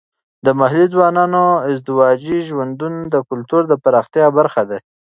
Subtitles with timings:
[0.45, 4.77] د محلي ځوانانو ازدواجي ژوندونه د کلتور د پراختیا برخه ده.